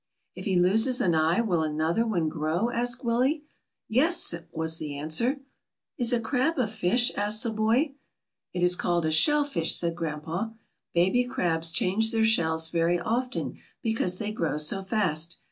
"If 0.33 0.45
he 0.45 0.55
loses 0.59 0.99
an 0.99 1.13
eye, 1.13 1.41
will 1.41 1.61
another 1.61 2.07
one 2.07 2.27
grow?" 2.27 2.71
asked 2.71 3.05
Willie. 3.05 3.43
"Yes," 3.87 4.33
was 4.51 4.79
the 4.79 4.97
answer. 4.97 5.41
"Is 5.95 6.11
a 6.11 6.19
crab 6.19 6.57
a 6.57 6.65
fish?" 6.65 7.11
asked 7.15 7.43
the 7.43 7.51
boy. 7.51 7.93
"It 8.51 8.63
is 8.63 8.75
called 8.75 9.05
a 9.05 9.11
shell 9.11 9.43
fish," 9.43 9.75
said 9.75 9.95
grandpa. 9.95 10.47
"Baby 10.95 11.25
crabs 11.25 11.69
change 11.69 12.11
their 12.11 12.25
shells 12.25 12.71
very 12.71 12.99
often 12.99 13.59
because 13.83 14.17
they 14.17 14.31
grow 14.31 14.57
so 14.57 14.81
fast. 14.81 15.37